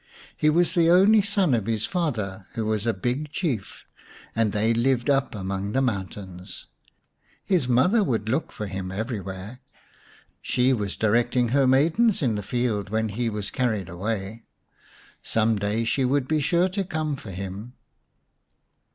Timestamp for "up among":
5.11-5.73